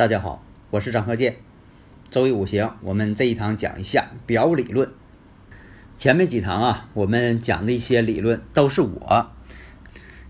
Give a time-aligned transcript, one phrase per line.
[0.00, 1.36] 大家好，我是张鹤剑。
[2.08, 4.90] 周易五行，我们这一堂讲一下表理论。
[5.94, 9.30] 前面几堂啊，我们讲的一些理论都是我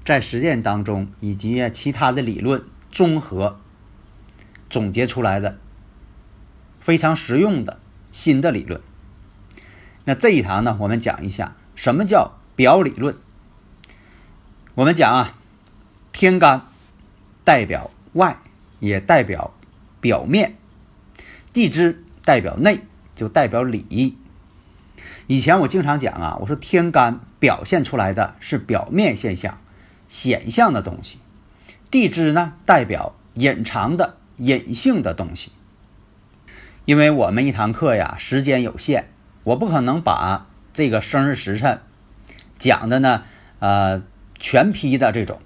[0.05, 3.61] 在实践当中以及其他的理论综合
[4.69, 5.56] 总结出来的
[6.80, 7.78] 非常实用的
[8.11, 8.80] 新的理论。
[10.05, 13.14] 那这一堂呢，我们讲一下什么叫表理论。
[14.75, 15.39] 我们讲啊，
[16.11, 16.67] 天干
[17.45, 18.36] 代表外，
[18.80, 19.55] 也代表。
[20.01, 20.56] 表面，
[21.53, 22.81] 地支代表内，
[23.15, 24.17] 就代表里。
[25.27, 29.59] 以前我经常讲啊，我说天干表现出来的是表面现象、
[30.09, 31.19] 显象的东西，
[31.91, 35.53] 地支呢代表隐藏的、隐性的东西。
[36.85, 39.05] 因为我们一堂课呀时间有限，
[39.45, 41.81] 我不可能把这个生日时辰
[42.59, 43.23] 讲的呢，
[43.61, 44.03] 呃，
[44.39, 45.41] 全批的这种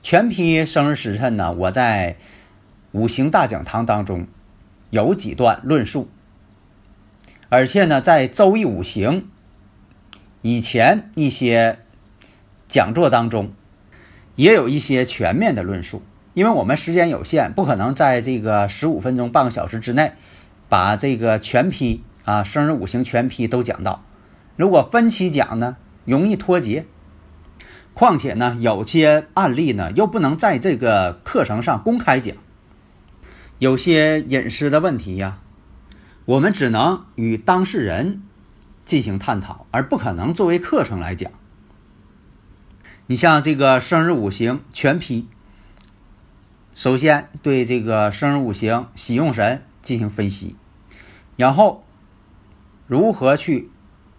[0.00, 2.16] 全批生日时辰呢，我在。
[2.94, 4.28] 五行大讲堂当中
[4.90, 6.08] 有几段论述，
[7.48, 9.26] 而且呢，在周易五行
[10.42, 11.80] 以前一些
[12.68, 13.52] 讲座当中
[14.36, 16.02] 也有一些全面的论述。
[16.34, 20.12] 因为我们时间有限，不可能在这个十五分钟、半个小时之内
[20.68, 24.04] 把这个全批啊生日五行全批都讲到。
[24.54, 26.86] 如果分期讲呢，容易脱节。
[27.92, 32.36] 况且呢，有些案例呢又不能在这个课程上公开讲。
[33.64, 35.38] 有些隐私的问题呀，
[36.26, 38.22] 我们只能与当事人
[38.84, 41.32] 进行探讨，而不可能作为课程来讲。
[43.06, 45.26] 你像这个生日五行全批，
[46.74, 50.56] 首先对这个生日五行喜用神进行分析，
[51.38, 51.86] 然后
[52.86, 53.70] 如何去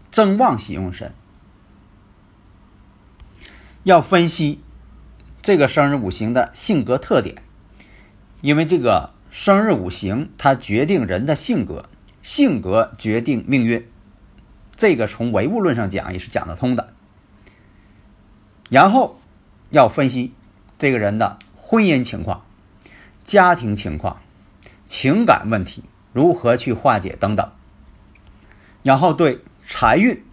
[0.09, 1.13] 增旺喜用神，
[3.83, 4.59] 要分析
[5.43, 7.43] 这个生日五行的性格特点，
[8.41, 9.13] 因为这个。
[9.37, 11.89] 生日五行，它决定人的性格，
[12.23, 13.85] 性格决定命运，
[14.77, 16.93] 这个从唯物论上讲也是讲得通的。
[18.69, 19.19] 然后
[19.71, 20.33] 要分析
[20.77, 22.45] 这个人的婚姻情况、
[23.25, 24.21] 家庭情况、
[24.87, 27.51] 情感问题如何去化解等等。
[28.83, 30.23] 然后对财运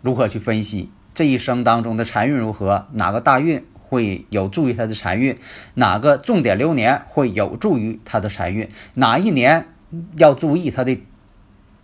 [0.00, 3.66] 如何去分析，这一生当中的财运如何，哪个大运？
[3.88, 5.38] 会有助于他的财运，
[5.74, 8.68] 哪个重点流年会有助于他的财运？
[8.94, 9.68] 哪一年
[10.16, 11.00] 要注意他的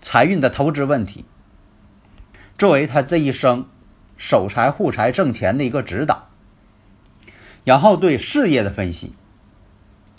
[0.01, 1.25] 财运的投资问题？
[2.59, 3.67] 作为他这一生
[4.17, 6.29] 守财护财挣钱的一个指导。
[7.65, 9.15] 然后对事业的分析，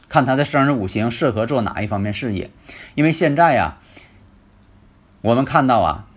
[0.08, 2.50] 看他的生日五行适合做哪一方面事业？
[2.96, 3.80] 因为现在呀，
[5.22, 6.08] 我们看到啊，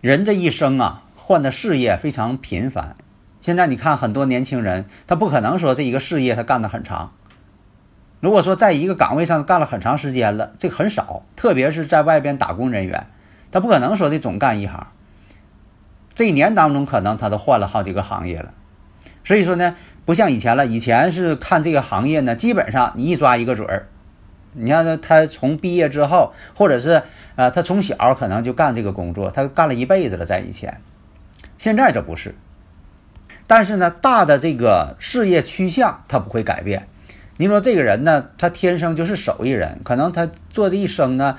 [0.00, 2.94] 人这一生啊换的事业非常频繁。
[3.40, 7.12] 现在你看很多年轻人，他不可能说这一个事业他干得很长。
[8.20, 13.06] 如果说在一个岗位上干了很长时间了，这很少，特别是在外边打工人员，
[13.52, 14.88] 他不可能说的总干一行。
[16.16, 18.52] 这一年当中，可能他都换了好几个行业了。
[19.22, 23.86] 所以说呢，不像以前了，以前是看这个行业呢，基本上你一抓一个准儿。
[24.54, 27.02] 你看他，他从毕业之后，或者是
[27.36, 30.80] 呃，他从小可能就干这个工作，他干了一辈子了，在以前。
[31.56, 32.34] 现在这不是。
[33.48, 36.86] 但是呢，大的这个事业趋向他不会改变。
[37.38, 41.38] 您说这个人呢，他天生就是手艺人，可能他做这一生呢，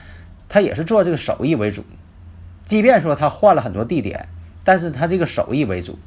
[0.50, 1.86] 他也是做这个手艺为主。
[2.66, 4.28] 即便说他换了很多地点，
[4.64, 6.00] 但是他这个手艺为主。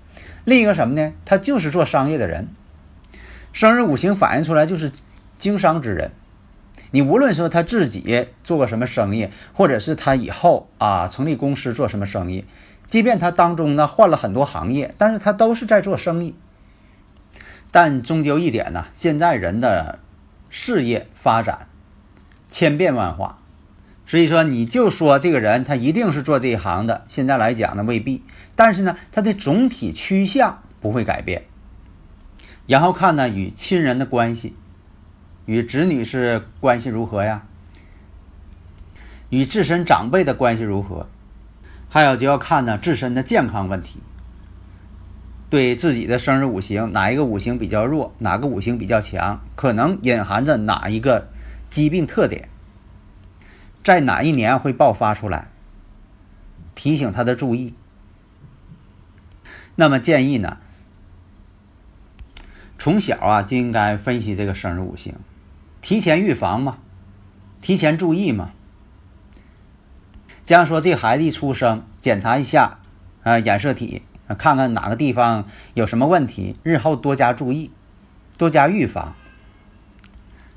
[0.44, 1.12] 另一个什么呢？
[1.24, 2.48] 他就是做商业的人。
[3.52, 4.90] 生日五行反映出来就是
[5.38, 6.10] 经商之人。
[6.90, 12.44] 你无论说他自己做过什么生意，或者是他以后啊成立公司做什么生意。
[12.92, 16.36] 即便他当中呢换了很多行业，但是他都是在做生意。
[17.70, 19.98] 但终究一点呢，现在人的
[20.50, 21.68] 事业发展
[22.50, 23.38] 千变万化，
[24.04, 28.22] 所以说你就说这个人他一定是做这一行的，现在来讲呢未必。
[28.54, 31.44] 但是呢，他的总体趋向不会改变。
[32.66, 34.54] 然后看呢与亲人的关系，
[35.46, 37.44] 与子女是关系如何呀？
[39.30, 41.08] 与自身长辈的关系如何，
[41.92, 44.00] 还有就要看呢自身的健康问题。
[45.50, 51.28] 对自己的生日五行，哪一个五行比较弱，哪个五行比较强，可能隐含着哪一个
[51.68, 52.48] 疾病特点，
[53.84, 55.48] 在哪一年会爆发出来，
[56.74, 57.74] 提醒他的注意。
[59.74, 60.56] 那么建议呢，
[62.78, 65.16] 从小啊就应该分析这个生日五行，
[65.82, 66.78] 提前预防嘛，
[67.60, 68.52] 提前注意嘛。
[70.44, 72.78] 这样说，这孩子一出生，检查一下
[73.22, 74.02] 啊染色体，
[74.38, 75.44] 看看哪个地方
[75.74, 77.70] 有什么问题，日后多加注意，
[78.36, 79.14] 多加预防。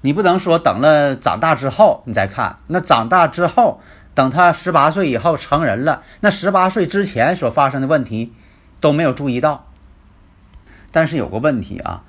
[0.02, 3.80] 你不能说等了长大之后你再看，那长大之后，
[4.14, 8.34] 等他十八岁以后成人了，那十八岁之前所发生的问题
[8.80, 9.68] 都没有注意到。
[10.92, 12.04] 但是有个问题啊，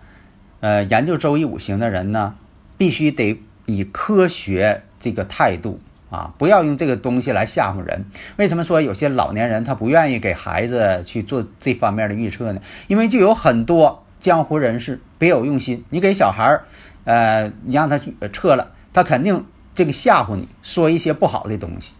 [0.60, 2.36] 呃，研究周易五行的人呢，
[2.78, 5.80] 必须得以科学这个态度。
[6.08, 8.04] 啊，不要用这个东西来吓唬人。
[8.36, 12.60] 为什么说有些老年人他不愿意给孩子去做这方面的预测呢？
[12.86, 15.84] 因为就有很多江湖人士别有用心。
[15.90, 16.64] 你给小孩儿，
[17.04, 19.44] 呃，你让他去测了，他肯定
[19.74, 21.92] 这个吓唬你，说一些不好的东西。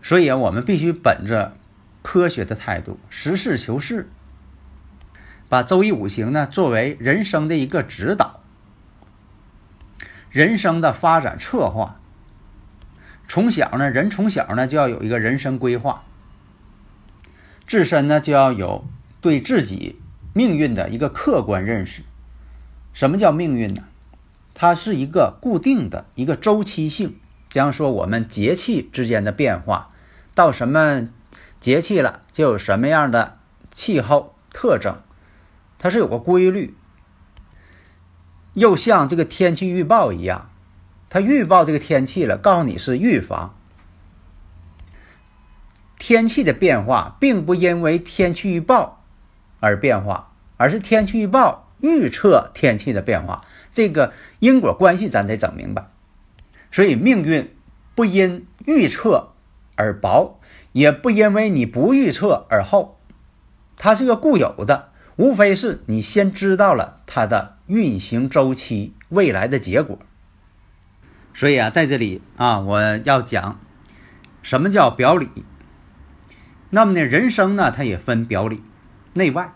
[0.00, 1.56] 所以啊，我们必须本着
[2.02, 4.08] 科学的态度，实事求是，
[5.48, 8.40] 把周易五行呢作为人生的一个指导，
[10.30, 11.96] 人生的发展策划。
[13.32, 16.02] 从小呢，人从小呢就要有一个人生规划，
[17.64, 18.84] 自身呢就要有
[19.20, 20.00] 对自己
[20.32, 22.02] 命运的一个客观认识。
[22.92, 23.84] 什么叫命运呢？
[24.52, 27.20] 它是一个固定的一个周期性。
[27.48, 29.90] 比方说，我们节气之间的变化，
[30.34, 31.08] 到什么
[31.60, 33.38] 节气了，就有什么样的
[33.72, 35.00] 气候特征，
[35.78, 36.76] 它是有个规律。
[38.54, 40.49] 又像这个天气预报一样。
[41.10, 43.54] 他预报这个天气了，告诉你是预防。
[45.98, 49.02] 天气的变化并不因为天气预报
[49.58, 53.44] 而变化，而是天气预报预测天气的变化。
[53.72, 55.90] 这个因果关系咱得整明白。
[56.70, 57.54] 所以命运
[57.96, 59.32] 不因预测
[59.74, 60.38] 而薄，
[60.72, 62.98] 也不因为你不预测而厚，
[63.76, 69.98] 它是个固有的，无非是你先知道了它的运行周期，未来的结果。
[71.32, 73.58] 所以啊，在这里啊，我要讲
[74.42, 75.30] 什么叫表里。
[76.70, 78.62] 那么呢，人生呢，它也分表里、
[79.14, 79.52] 内外。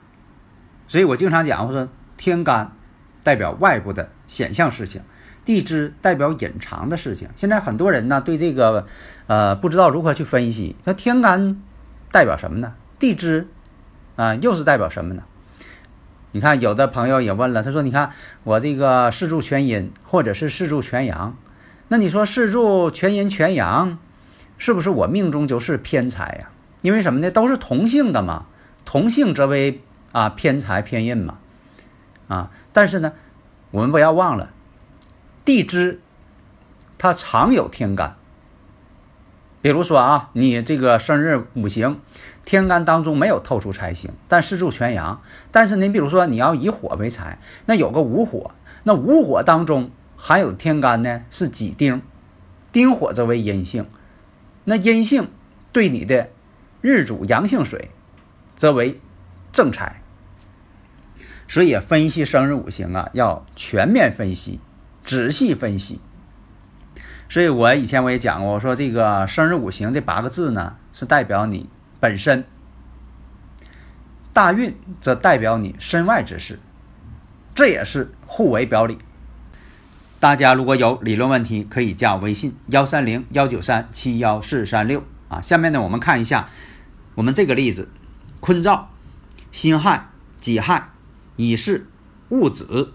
[0.88, 2.72] 所以我经常讲，我说天干
[3.22, 5.02] 代表外部的显象事情，
[5.44, 7.28] 地支代表隐藏的事情。
[7.36, 8.86] 现在很多人呢，对这个
[9.26, 10.76] 呃不知道如何去分析。
[10.84, 11.62] 那天干
[12.10, 12.74] 代表什么呢？
[12.98, 13.48] 地支
[14.16, 15.22] 啊，又是代表什么呢？
[16.32, 18.10] 你看，有的朋友也问了，他说：“你看
[18.42, 21.36] 我这个四柱全阴，或者是四柱全阳。”
[21.94, 23.98] 那你说四柱全阴全阳，
[24.58, 26.50] 是不是我命中就是偏财呀？
[26.82, 27.30] 因为什么呢？
[27.30, 28.46] 都是同性的嘛，
[28.84, 29.80] 同性则为
[30.10, 31.38] 啊偏财偏印嘛，
[32.26, 32.50] 啊！
[32.72, 33.12] 但是呢，
[33.70, 34.50] 我们不要忘了，
[35.44, 36.00] 地支
[36.98, 38.16] 它常有天干。
[39.62, 42.00] 比如说啊，你这个生日五行
[42.44, 45.22] 天干当中没有透出财星，但四柱全阳。
[45.52, 48.50] 但是您比如说你要以火为财，那有个午火，
[48.82, 49.92] 那午火当中。
[50.16, 52.02] 含有天干呢是己丁，
[52.72, 53.86] 丁火则为阴性，
[54.64, 55.30] 那阴性
[55.72, 56.30] 对你的
[56.80, 57.90] 日主阳性水，
[58.56, 59.00] 则为
[59.52, 60.02] 正财。
[61.46, 64.60] 所以分析生日五行啊，要全面分析，
[65.04, 66.00] 仔细分析。
[67.28, 71.68] 所以我以前我也讲过，我说这个生日五行这八个字呢，是代表你
[72.00, 72.44] 本身；
[74.32, 76.58] 大运则代表你身外之事，
[77.54, 78.98] 这也是互为表里。
[80.24, 85.42] 大家如果有理论问题，可以加我微信幺三零幺九三七幺四三六啊。
[85.42, 86.48] 下面呢，我们看一下
[87.14, 87.90] 我们这个例子：
[88.40, 88.88] 坤兆、
[89.52, 90.08] 辛亥、
[90.40, 90.92] 己亥、
[91.36, 91.84] 乙巳、
[92.30, 92.94] 戊子。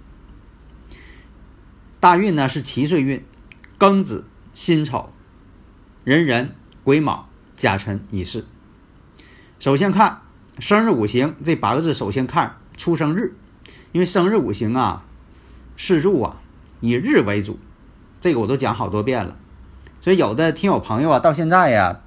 [1.99, 3.23] 大运呢是七岁运，
[3.77, 5.13] 庚子、辛丑、
[6.03, 8.43] 壬壬、癸卯、甲辰、乙巳。
[9.59, 10.21] 首先看
[10.57, 13.35] 生日五行这八个字，首先看出生日，
[13.91, 15.05] 因为生日五行啊，
[15.77, 16.41] 四柱啊。
[16.81, 17.59] 以日为主，
[18.21, 19.35] 这个我都讲好多遍了，
[20.01, 21.99] 所以有的听友朋友啊，到现在呀，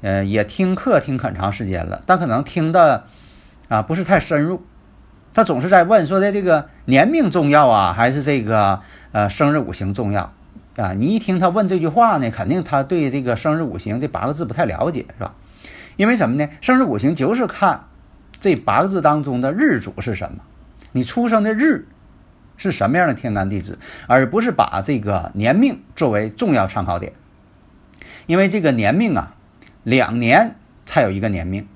[0.00, 3.04] 呃，也听课听很长时间了，但可能听的
[3.68, 4.64] 啊不是太深入。
[5.34, 8.80] 他总是在问说的这个年命重要啊，还是这个
[9.12, 10.32] 呃生日五行重要
[10.76, 10.92] 啊？
[10.94, 15.34] 你一听他问这句话呢，肯定他对这个生日五行这八个字不太了解，是吧？
[15.96, 16.48] 因为什么呢？
[16.60, 17.84] 生日五行就是看
[18.40, 20.38] 这八个字当中的日主是什么，
[20.92, 21.86] 你出生的日。
[22.56, 27.12] 是什么样的天干地支，而不是把这个年命作为重要参考点。
[28.26, 29.34] 因为这个年命啊，
[29.84, 31.68] 两年才有一个年命，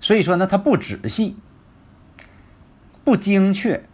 [0.00, 1.36] 所以说呢，它不仔细，
[3.04, 3.84] 不精确。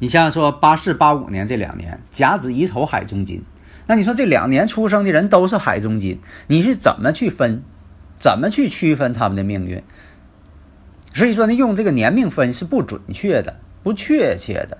[0.00, 3.44] 你像说八四八五年这两年，甲子乙丑海中金，
[3.86, 6.18] 那你说这两年出生的人都是海中金，
[6.48, 7.62] 你是怎么去分，
[8.18, 9.82] 怎么去区分他们的命运？
[11.14, 14.78] 所以说呢，用这个年命分是不准确的，不确切的。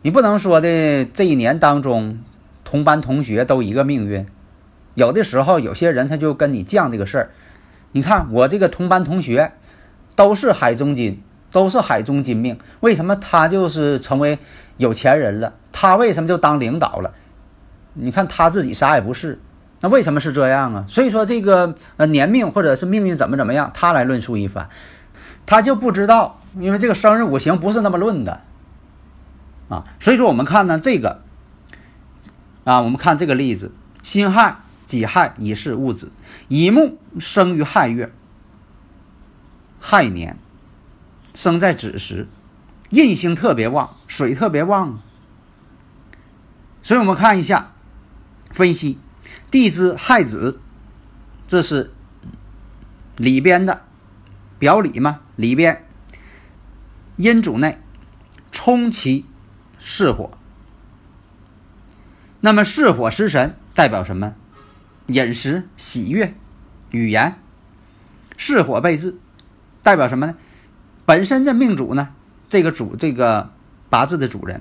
[0.00, 2.20] 你不能说的这一年当中，
[2.64, 4.24] 同班同学都一个命运。
[4.94, 7.30] 有的时候，有些人他就跟你犟这个事儿。
[7.92, 9.52] 你看我这个同班同学，
[10.14, 14.38] 都是海中金，都是海中金命，为什么他就是成为
[14.76, 15.54] 有钱人了？
[15.72, 17.12] 他为什么就当领导了？
[17.94, 19.40] 你看他自己啥也不是，
[19.80, 20.84] 那为什么是这样啊？
[20.88, 24.68] 所以说这个呃年命或者是命运怎么怎么样，他来论述一番。
[25.46, 28.40] 他就不知道，因为这个生日五行不是那么论的，
[29.68, 31.22] 啊，所以说我们看呢这个，
[32.64, 33.72] 啊，我们看这个例子：
[34.02, 36.10] 辛亥、己亥、乙巳、戊子，
[36.48, 38.12] 乙木生于亥月，
[39.80, 40.38] 亥年，
[41.34, 42.26] 生在子时，
[42.90, 45.00] 印星特别旺，水特别旺，
[46.82, 47.72] 所以我们看一下
[48.50, 48.98] 分析，
[49.50, 50.60] 地支亥子，
[51.46, 51.92] 这是
[53.16, 53.82] 里边的。
[54.58, 55.84] 表里嘛，里边
[57.16, 57.80] 阴主内
[58.52, 59.26] 冲其
[59.78, 60.36] 是火，
[62.40, 64.34] 那么是火食神代表什么？
[65.06, 66.34] 饮食、喜悦、
[66.90, 67.36] 语言。
[68.36, 69.16] 是火被制，
[69.84, 70.34] 代表什么呢？
[71.06, 72.14] 本身这命主呢，
[72.50, 73.52] 这个主这个
[73.88, 74.60] 八字的主人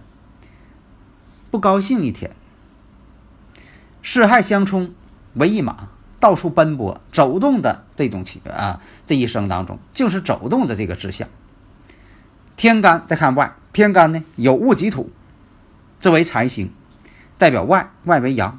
[1.49, 2.35] 不高兴一天。
[4.03, 4.93] 四害相冲
[5.33, 5.87] 为一马。
[6.23, 11.27] 到处奔波、走动的这种情啊，这一生当中就是走动的这个志向。
[12.55, 15.11] 天干再看外，天干呢有戊己土，
[15.99, 16.71] 这为财星，
[17.37, 18.57] 代表外，外为阳，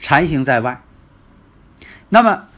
[0.00, 0.82] 财星在外。
[2.08, 2.48] 那么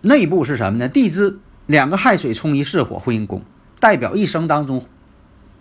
[0.00, 0.88] 内部是什么呢？
[0.88, 3.44] 地支两个亥水冲一巳火，婚姻宫，
[3.78, 4.84] 代表一生当中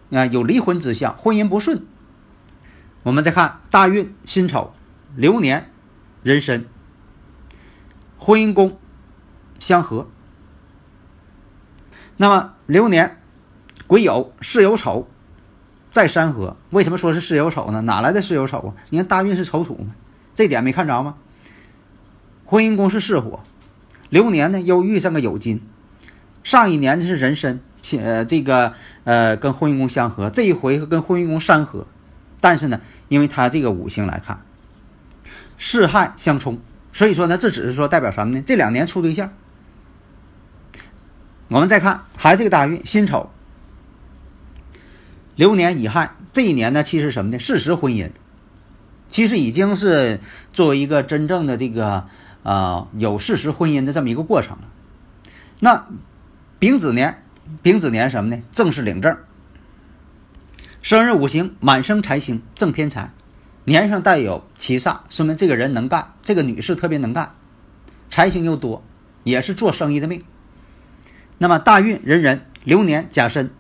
[0.10, 1.86] 啊有离婚之象，婚姻不顺。
[3.04, 4.74] 我们再看大运辛丑
[5.16, 5.71] 流年。
[6.24, 6.66] 人参，
[8.20, 8.78] 婚姻宫
[9.60, 10.08] 相合。
[12.18, 13.18] 那么流年
[13.88, 15.08] 癸酉巳酉丑
[15.92, 17.82] 在山河，为什么说是巳酉丑呢？
[17.82, 18.74] 哪来的巳酉丑啊？
[18.92, 19.88] 你看大运是丑土？
[20.36, 21.16] 这点没看着吗？
[22.46, 23.40] 婚姻宫是巳火，
[24.10, 25.62] 流年呢又遇上个酉金，
[26.44, 27.60] 上一年是人参，
[28.00, 28.74] 呃这个
[29.06, 31.88] 呃跟婚姻宫相合，这一回跟婚姻宫山合，
[32.40, 34.40] 但是呢，因为他这个五行来看。
[35.64, 36.60] 巳亥相冲，
[36.92, 38.44] 所以说呢，这只是说代表什么呢？
[38.44, 39.32] 这两年处对象。
[41.50, 43.30] 我们再看，还是个大运，辛丑，
[45.36, 47.38] 流年乙亥，这一年呢，其实什么呢？
[47.38, 48.10] 事实婚姻，
[49.12, 50.20] 其实已经是
[50.52, 52.08] 作为一个真正的这个
[52.42, 54.64] 啊有事实婚姻的这么一个过程了。
[55.60, 55.86] 那
[56.58, 57.24] 丙子年，
[57.62, 58.42] 丙子年什么呢？
[58.52, 59.16] 正式领证，
[60.82, 63.12] 生日五行满生财星，正偏财。
[63.64, 67.36] 年上带有七煞，说明这个人能干，这个女士特别能干，
[68.10, 68.84] 财星又多，
[69.24, 70.24] 也是做生意的命。
[71.38, 73.52] 那么大运壬人流年甲申，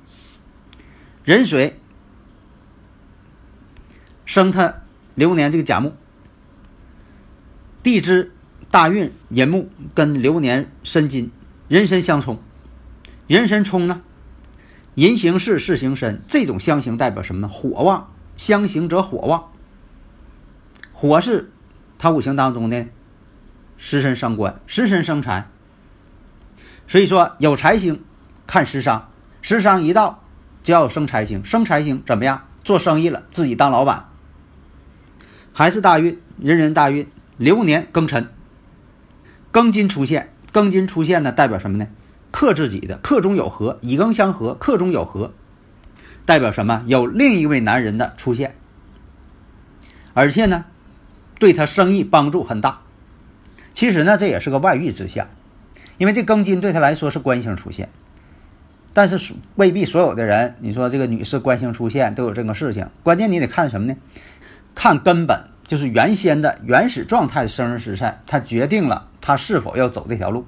[1.24, 1.80] 壬水
[4.26, 4.82] 生他
[5.14, 5.94] 流年这个甲木，
[7.84, 8.32] 地支
[8.72, 11.32] 大运寅木跟流年申金
[11.68, 12.40] 壬申相冲，
[13.28, 14.02] 壬申冲呢，
[14.96, 17.48] 寅行事，事行申，这种相刑代表什么呢？
[17.48, 19.51] 火旺，相刑则火旺。
[21.02, 21.50] 火是，
[21.98, 22.86] 它五行当中的
[23.76, 25.48] 食神伤官，食神生财。
[26.88, 28.04] 所以说有财星，
[28.46, 29.10] 看食伤，
[29.42, 30.24] 食伤一到
[30.62, 32.46] 就要生财星，生财星怎么样？
[32.64, 34.10] 做生意了，自己当老板。
[35.52, 38.30] 还是大运，人人大运，流年庚辰，
[39.52, 41.88] 庚金出现，庚金出现呢，代表什么呢？
[42.30, 45.34] 克自己的，克中有合，乙庚相合，克中有合，
[46.28, 46.84] 代表什么？
[46.86, 48.56] 有另一位男人的出现，
[50.14, 50.66] 而且呢。
[51.42, 52.82] 对他生意帮助很大，
[53.74, 55.28] 其实呢，这也是个外遇之象，
[55.98, 57.90] 因为这庚金对他来说是官星出现，
[58.94, 63.96] 但是未必所有的人，你说这个女士官星出现都有这个事情，关键你得看什么呢？
[64.76, 70.46] 看根本，就是原先的原始状态生日时辰，它决定了他是否要走这条路，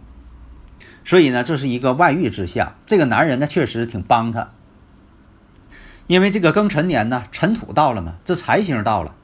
[1.04, 2.76] 所以呢，这是一个外遇之下。
[2.86, 4.52] 这个男人呢，确实挺帮他，
[6.06, 9.16] 因为这个庚辰年呢，辰土到了嘛，这财星到了。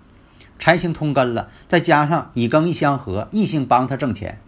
[0.59, 4.39] 财星通根了，再加上乙庚一相合，异性帮他挣钱，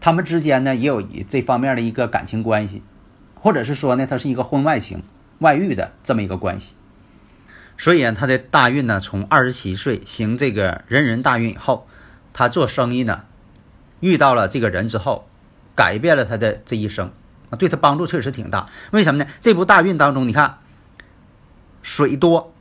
[0.00, 2.82] 他们之间呢也有这方面的一个感情关系，
[3.34, 5.02] 或者是说呢，他是一个婚外情、
[5.40, 6.74] 外遇的这么一个关系。
[7.76, 11.86] 所以啊，他的大运呢，从二十七岁行这个人人大运以后，
[12.32, 13.24] 他做生意呢，
[14.00, 15.28] 遇到了这个人之后，
[15.76, 17.12] 改变了他的这一生，
[17.56, 18.68] 对他帮助确实挺大。
[18.90, 19.30] 为什么呢？
[19.40, 20.58] 这部大运当中，你看
[21.82, 22.52] 水多，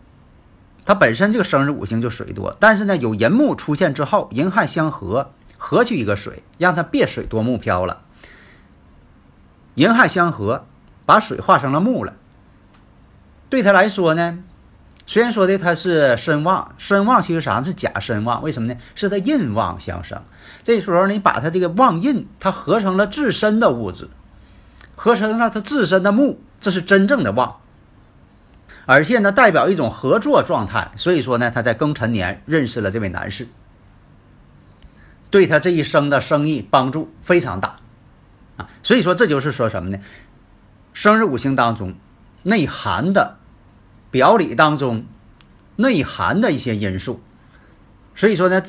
[0.88, 8.04] 他本身这个生日五行就水多，但是呢，有寅木出现之后，寅亥相合，合去一个水，让他别水多木漂了。
[9.76, 10.66] 寅亥相合，
[11.06, 12.14] 把水化成了木了。
[13.50, 14.40] 对他来说呢？
[15.06, 18.42] 虽然说的他是身旺，身旺其实啥是假身旺？
[18.42, 18.80] 为什么呢？
[18.96, 20.24] 是他印旺相生。
[20.64, 24.08] 这时候你把他这个旺印，它合成了自身的物质，
[24.96, 27.58] 合成了他自身的木，这是真正的旺。
[28.88, 30.92] 而且呢，代表一种合作状态。
[30.96, 33.48] 所以说呢，他在庚辰年认识了这位男士，
[35.30, 37.76] 对他这一生的生意帮助非常大
[38.58, 38.66] 啊。
[38.82, 40.00] 所以说，这就是说什么呢？
[40.92, 41.94] 生日五行当中
[42.42, 43.38] 内涵的。
[44.10, 45.06] 表里当中
[45.76, 47.22] 内涵的一些因素，
[48.16, 48.64] 所以说呢，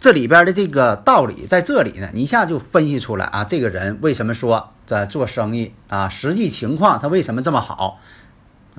[0.00, 8.00] 这里边的这个道理在这里呢，你一下就分析出来啊，这个人为什么说在做生意啊，实际情况他为什么这么好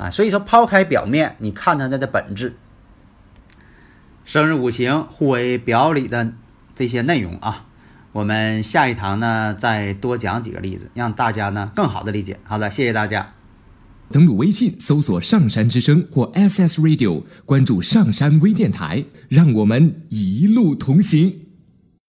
[0.01, 0.10] 啊？
[0.10, 2.55] 所以说抛开表面，你看它的本质，
[4.25, 6.34] 生日五行互为表里的
[6.74, 7.67] 这些内容啊，
[8.12, 12.39] 我们下一堂呢再多讲几个例子，让大家呢更好的理解。
[12.43, 13.34] 好的，谢谢大家。
[14.12, 21.50] 登录微信，搜索“上山之声”或 SS Radio，关注上山微电台，让我们一路同行。